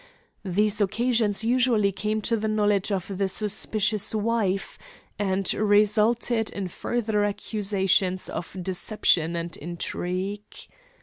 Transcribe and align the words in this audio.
These 0.45 0.81
occasions 0.81 1.43
usually 1.43 1.91
came 1.91 2.21
to 2.21 2.35
the 2.35 2.47
knowledge 2.47 2.91
of 2.91 3.19
the 3.19 3.29
suspicious 3.29 4.15
wife, 4.15 4.79
and 5.19 5.53
resulted 5.53 6.49
in 6.49 6.69
further 6.69 7.23
accusations 7.23 8.27
of 8.27 8.57
deception 8.63 9.35
and 9.35 9.55
intrigue. 9.57 10.55